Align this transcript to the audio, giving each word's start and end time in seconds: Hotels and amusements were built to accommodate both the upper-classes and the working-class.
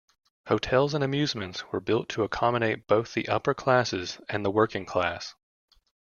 Hotels 0.47 0.95
and 0.95 1.03
amusements 1.03 1.71
were 1.71 1.79
built 1.79 2.09
to 2.09 2.23
accommodate 2.23 2.87
both 2.87 3.13
the 3.13 3.27
upper-classes 3.27 4.19
and 4.29 4.43
the 4.43 4.49
working-class. 4.49 5.35